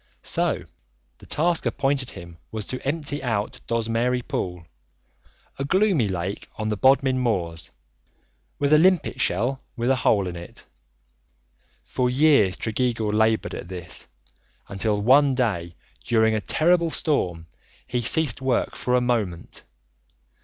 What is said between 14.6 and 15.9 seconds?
until one day